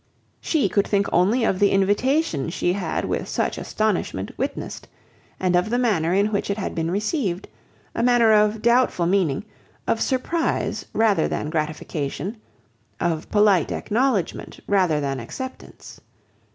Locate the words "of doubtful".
8.33-9.05